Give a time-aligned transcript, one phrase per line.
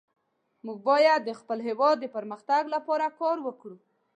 [0.65, 3.75] موږ باید د خپل هیواد د پرمختګ لپاره کار وکړو